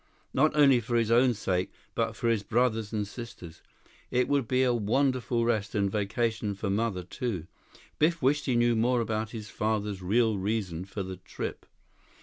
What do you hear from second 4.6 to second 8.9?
a wonderful rest and vacation for Mother, too. Biff wished he knew